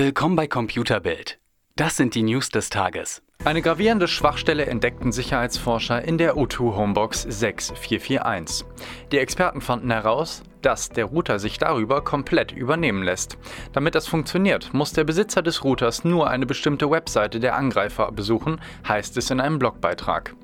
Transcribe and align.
Willkommen 0.00 0.36
bei 0.36 0.46
Computerbild. 0.46 1.40
Das 1.74 1.96
sind 1.96 2.14
die 2.14 2.22
News 2.22 2.50
des 2.50 2.70
Tages. 2.70 3.20
Eine 3.44 3.62
gravierende 3.62 4.06
Schwachstelle 4.06 4.66
entdeckten 4.66 5.10
Sicherheitsforscher 5.10 6.04
in 6.04 6.18
der 6.18 6.36
O2 6.36 6.76
Homebox 6.76 7.22
6441. 7.22 8.64
Die 9.10 9.18
Experten 9.18 9.60
fanden 9.60 9.90
heraus, 9.90 10.44
dass 10.62 10.90
der 10.90 11.06
Router 11.06 11.40
sich 11.40 11.58
darüber 11.58 12.04
komplett 12.04 12.52
übernehmen 12.52 13.02
lässt. 13.02 13.38
Damit 13.72 13.96
das 13.96 14.06
funktioniert, 14.06 14.72
muss 14.72 14.92
der 14.92 15.02
Besitzer 15.02 15.42
des 15.42 15.64
Routers 15.64 16.04
nur 16.04 16.30
eine 16.30 16.46
bestimmte 16.46 16.88
Webseite 16.88 17.40
der 17.40 17.56
Angreifer 17.56 18.12
besuchen, 18.12 18.60
heißt 18.86 19.16
es 19.16 19.30
in 19.30 19.40
einem 19.40 19.58
Blogbeitrag. 19.58 20.36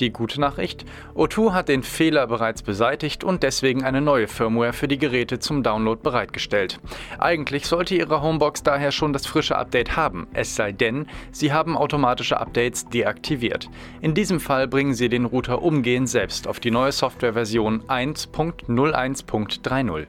Die 0.00 0.12
gute 0.12 0.40
Nachricht, 0.40 0.84
O2 1.14 1.52
hat 1.52 1.68
den 1.68 1.82
Fehler 1.82 2.26
bereits 2.26 2.62
beseitigt 2.62 3.22
und 3.22 3.42
deswegen 3.42 3.84
eine 3.84 4.00
neue 4.00 4.26
Firmware 4.26 4.72
für 4.72 4.88
die 4.88 4.98
Geräte 4.98 5.38
zum 5.38 5.62
Download 5.62 6.00
bereitgestellt. 6.02 6.80
Eigentlich 7.18 7.66
sollte 7.66 7.94
Ihre 7.94 8.20
Homebox 8.20 8.64
daher 8.64 8.90
schon 8.90 9.12
das 9.12 9.26
frische 9.26 9.56
Update 9.56 9.96
haben, 9.96 10.26
es 10.32 10.56
sei 10.56 10.72
denn, 10.72 11.06
Sie 11.30 11.52
haben 11.52 11.76
automatische 11.76 12.40
Updates 12.40 12.88
deaktiviert. 12.88 13.70
In 14.00 14.14
diesem 14.14 14.40
Fall 14.40 14.66
bringen 14.66 14.94
Sie 14.94 15.08
den 15.08 15.26
Router 15.26 15.62
umgehend 15.62 16.08
selbst 16.08 16.48
auf 16.48 16.58
die 16.58 16.72
neue 16.72 16.92
Softwareversion 16.92 17.84
1.01. 17.84 20.04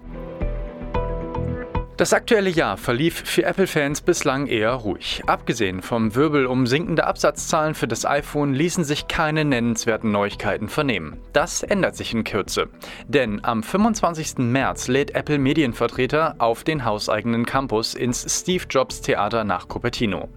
3.0. 1.95 1.97
Das 1.97 2.13
aktuelle 2.13 2.49
Jahr 2.49 2.77
verlief 2.77 3.23
für 3.25 3.43
Apple-Fans 3.43 4.01
bislang 4.01 4.47
eher 4.47 4.71
ruhig. 4.71 5.23
Abgesehen 5.27 5.81
vom 5.81 6.13
Wirbel 6.13 6.45
um 6.45 6.67
sinkende 6.67 7.07
Absatzzahlen 7.07 7.73
für 7.73 7.87
das 7.87 8.05
iPhone 8.05 8.53
ließen 8.53 8.83
sich 8.83 9.07
keine 9.07 9.45
nennenswerten 9.45 10.11
Neuigkeiten 10.11 10.67
vernehmen. 10.67 11.17
Das 11.31 11.63
ändert 11.63 11.95
sich 11.95 12.13
in 12.13 12.23
Kürze. 12.23 12.67
Denn 13.07 13.43
am 13.43 13.63
25. 13.63 14.39
März 14.39 14.87
lädt 14.87 15.15
Apple 15.15 15.37
Medienvertreter 15.37 16.35
auf 16.37 16.63
den 16.63 16.83
hauseigenen 16.83 17.45
Campus 17.45 17.93
ins 17.93 18.25
Steve 18.39 18.65
Jobs 18.69 19.01
Theater 19.01 19.43
nach 19.43 19.67
Cupertino. 19.67 20.29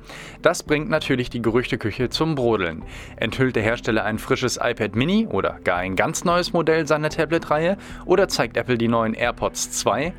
Das 0.42 0.62
bringt 0.62 0.88
natürlich 0.88 1.30
die 1.30 1.42
Gerüchteküche 1.42 2.08
zum 2.08 2.34
Brodeln. 2.36 2.84
Enthüllt 3.16 3.56
der 3.56 3.64
Hersteller 3.64 4.04
ein 4.04 4.18
frisches 4.18 4.58
iPad 4.62 4.94
Mini 4.94 5.26
oder 5.26 5.58
gar 5.64 5.78
ein 5.78 5.96
ganz 5.96 6.24
neues 6.24 6.52
Modell 6.52 6.86
seiner 6.86 7.10
Tablet-Reihe 7.10 7.76
oder 8.06 8.28
zeigt 8.28 8.56
Apple 8.56 8.78
die 8.78 8.88
neuen 8.88 9.14
AirPods 9.14 9.72
2? 9.72 10.12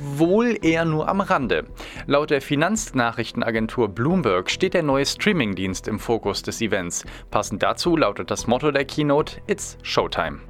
Wohl 0.00 0.58
eher 0.62 0.84
nur 0.84 1.08
am 1.08 1.20
Rande. 1.20 1.66
Laut 2.06 2.30
der 2.30 2.40
Finanznachrichtenagentur 2.40 3.88
Bloomberg 3.88 4.50
steht 4.50 4.74
der 4.74 4.82
neue 4.82 5.06
Streamingdienst 5.06 5.88
im 5.88 5.98
Fokus 5.98 6.42
des 6.42 6.60
Events. 6.60 7.04
Passend 7.30 7.62
dazu 7.62 7.96
lautet 7.96 8.30
das 8.30 8.46
Motto 8.46 8.70
der 8.70 8.84
Keynote 8.84 9.40
It's 9.46 9.78
Showtime. 9.82 10.40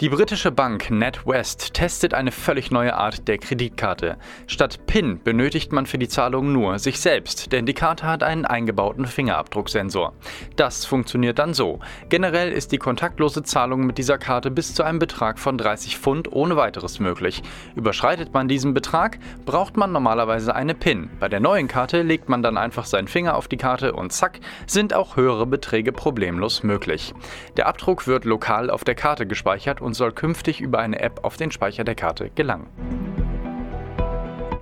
Die 0.00 0.10
britische 0.10 0.52
Bank 0.52 0.92
NatWest 0.92 1.74
testet 1.74 2.14
eine 2.14 2.30
völlig 2.30 2.70
neue 2.70 2.94
Art 2.94 3.26
der 3.26 3.36
Kreditkarte. 3.38 4.16
Statt 4.46 4.86
PIN 4.86 5.20
benötigt 5.24 5.72
man 5.72 5.86
für 5.86 5.98
die 5.98 6.06
Zahlung 6.06 6.52
nur 6.52 6.78
sich 6.78 7.00
selbst, 7.00 7.50
denn 7.50 7.66
die 7.66 7.74
Karte 7.74 8.06
hat 8.06 8.22
einen 8.22 8.44
eingebauten 8.44 9.06
Fingerabdrucksensor. 9.06 10.12
Das 10.54 10.84
funktioniert 10.84 11.40
dann 11.40 11.52
so. 11.52 11.80
Generell 12.10 12.52
ist 12.52 12.70
die 12.70 12.78
kontaktlose 12.78 13.42
Zahlung 13.42 13.86
mit 13.86 13.98
dieser 13.98 14.18
Karte 14.18 14.52
bis 14.52 14.72
zu 14.72 14.84
einem 14.84 15.00
Betrag 15.00 15.40
von 15.40 15.58
30 15.58 15.98
Pfund 15.98 16.30
ohne 16.32 16.54
weiteres 16.54 17.00
möglich. 17.00 17.42
Überschreitet 17.74 18.32
man 18.32 18.46
diesen 18.46 18.74
Betrag, 18.74 19.18
braucht 19.46 19.76
man 19.76 19.90
normalerweise 19.90 20.54
eine 20.54 20.76
PIN. 20.76 21.10
Bei 21.18 21.28
der 21.28 21.40
neuen 21.40 21.66
Karte 21.66 22.02
legt 22.02 22.28
man 22.28 22.44
dann 22.44 22.56
einfach 22.56 22.84
seinen 22.84 23.08
Finger 23.08 23.34
auf 23.34 23.48
die 23.48 23.56
Karte 23.56 23.94
und 23.94 24.12
zack, 24.12 24.38
sind 24.68 24.94
auch 24.94 25.16
höhere 25.16 25.46
Beträge 25.46 25.90
problemlos 25.90 26.62
möglich. 26.62 27.14
Der 27.56 27.66
Abdruck 27.66 28.06
wird 28.06 28.24
lokal 28.24 28.70
auf 28.70 28.84
der 28.84 28.94
Karte 28.94 29.26
gespeichert 29.26 29.80
soll 29.94 30.12
künftig 30.12 30.60
über 30.60 30.78
eine 30.78 31.00
App 31.00 31.24
auf 31.24 31.36
den 31.36 31.50
Speicher 31.50 31.84
der 31.84 31.94
Karte 31.94 32.30
gelangen. 32.34 33.07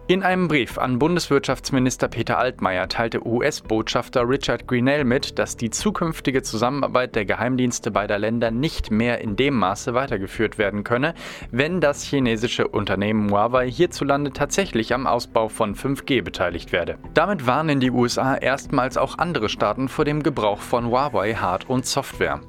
In 0.09 0.23
einem 0.23 0.47
Brief 0.47 0.79
an 0.79 1.01
Bundeswirtschaftsminister 1.01 2.07
Peter 2.07 2.39
Altmaier 2.39 2.89
teilte 2.89 3.27
US-Botschafter 3.27 4.29
Richard 4.29 4.69
Greenell 4.69 5.03
mit, 5.03 5.37
dass 5.37 5.57
die 5.57 5.71
zukünftige 5.71 6.45
Zusammenarbeit 6.45 7.17
der 7.17 7.25
Geheimdienste 7.25 7.91
beider 7.91 8.17
Länder 8.17 8.53
nicht 8.53 8.93
mehr 8.93 9.21
in 9.21 9.35
dem 9.35 9.55
Maße 9.55 9.95
weitergeführt 9.95 10.59
werden 10.59 10.85
könne, 10.85 11.15
wenn 11.51 11.81
das 11.81 12.05
chinesische 12.05 12.69
Unternehmen 12.69 13.33
Huawei 13.33 13.69
hierzulande 13.69 14.33
tatsächlich 14.33 14.95
am 14.95 15.09
Ausbau 15.09 15.49
von 15.49 15.75
5G 15.75 16.23
beteiligt 16.23 16.71
werde. 16.71 16.99
Damit 17.13 17.49
warnen 17.49 17.81
die 17.81 17.91
USA 17.91 18.37
erstmals 18.37 18.97
auch 18.97 19.19
andere 19.19 19.49
Staaten 19.49 19.89
vor 19.89 20.05
dem 20.05 20.23
Gebrauch 20.23 20.61
von 20.61 20.87
Huawei 20.87 21.35
Hard- 21.35 21.69
und 21.69 21.85
Software. 21.85 22.43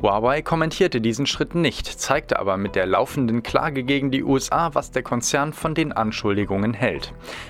Huawei 0.00 0.40
kommentierte 0.40 1.02
diesen 1.02 1.26
Schritt 1.26 1.54
nicht, 1.54 1.86
zeigte 1.86 2.38
aber 2.38 2.56
mit 2.56 2.74
der 2.74 2.86
laufenden 2.86 3.42
Klage 3.42 3.84
gegen 3.84 4.10
die 4.10 4.24
USA, 4.24 4.74
was 4.74 4.90
der 4.90 5.02
Konzern 5.02 5.52
von 5.52 5.74
den 5.74 5.92
Anschuldigungen 5.92 6.72
hält. 6.72 7.01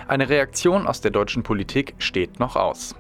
Eine 0.09 0.29
Reaktion 0.29 0.87
aus 0.87 1.01
der 1.01 1.11
deutschen 1.11 1.43
Politik 1.43 1.95
steht 1.99 2.39
noch 2.41 2.57
aus. 2.57 2.95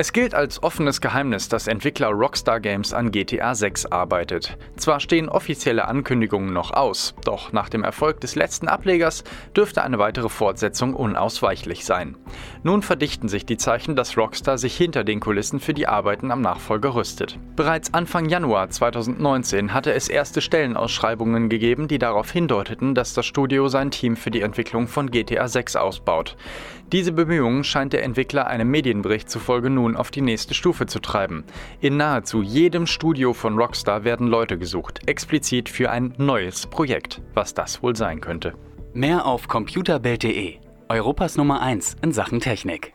Es 0.00 0.12
gilt 0.12 0.32
als 0.32 0.62
offenes 0.62 1.00
Geheimnis, 1.00 1.48
dass 1.48 1.66
Entwickler 1.66 2.10
Rockstar 2.10 2.60
Games 2.60 2.94
an 2.94 3.10
GTA 3.10 3.56
6 3.56 3.86
arbeitet. 3.86 4.56
Zwar 4.76 5.00
stehen 5.00 5.28
offizielle 5.28 5.88
Ankündigungen 5.88 6.52
noch 6.52 6.70
aus, 6.70 7.16
doch 7.24 7.52
nach 7.52 7.68
dem 7.68 7.82
Erfolg 7.82 8.20
des 8.20 8.36
letzten 8.36 8.68
Ablegers 8.68 9.24
dürfte 9.56 9.82
eine 9.82 9.98
weitere 9.98 10.28
Fortsetzung 10.28 10.94
unausweichlich 10.94 11.84
sein. 11.84 12.16
Nun 12.62 12.82
verdichten 12.82 13.28
sich 13.28 13.44
die 13.44 13.56
Zeichen, 13.56 13.96
dass 13.96 14.16
Rockstar 14.16 14.56
sich 14.56 14.76
hinter 14.76 15.02
den 15.02 15.18
Kulissen 15.18 15.58
für 15.58 15.74
die 15.74 15.88
Arbeiten 15.88 16.30
am 16.30 16.42
Nachfolger 16.42 16.94
rüstet. 16.94 17.36
Bereits 17.56 17.92
Anfang 17.92 18.28
Januar 18.28 18.70
2019 18.70 19.74
hatte 19.74 19.92
es 19.92 20.08
erste 20.08 20.40
Stellenausschreibungen 20.40 21.48
gegeben, 21.48 21.88
die 21.88 21.98
darauf 21.98 22.30
hindeuteten, 22.30 22.94
dass 22.94 23.14
das 23.14 23.26
Studio 23.26 23.66
sein 23.66 23.90
Team 23.90 24.14
für 24.14 24.30
die 24.30 24.42
Entwicklung 24.42 24.86
von 24.86 25.10
GTA 25.10 25.48
6 25.48 25.74
ausbaut. 25.74 26.36
Diese 26.92 27.12
Bemühungen 27.12 27.64
scheint 27.64 27.92
der 27.92 28.02
Entwickler 28.02 28.46
einem 28.46 28.70
Medienbericht 28.70 29.28
zufolge 29.28 29.68
nun 29.68 29.87
auf 29.96 30.10
die 30.10 30.20
nächste 30.20 30.54
Stufe 30.54 30.86
zu 30.86 31.00
treiben. 31.00 31.44
In 31.80 31.96
nahezu 31.96 32.42
jedem 32.42 32.86
Studio 32.86 33.32
von 33.32 33.58
Rockstar 33.58 34.04
werden 34.04 34.28
Leute 34.28 34.58
gesucht, 34.58 35.00
explizit 35.06 35.68
für 35.68 35.90
ein 35.90 36.14
neues 36.18 36.66
Projekt. 36.66 37.20
Was 37.34 37.54
das 37.54 37.82
wohl 37.82 37.96
sein 37.96 38.20
könnte. 38.20 38.54
Mehr 38.94 39.26
auf 39.26 39.48
computerbild.de, 39.48 40.58
Europas 40.88 41.36
Nummer 41.36 41.60
1 41.60 41.96
in 42.02 42.12
Sachen 42.12 42.40
Technik. 42.40 42.86